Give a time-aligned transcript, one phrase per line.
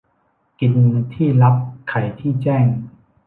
[0.59, 0.73] กิน
[1.13, 1.55] ที่ลับ
[1.89, 2.65] ไขที่แจ้ง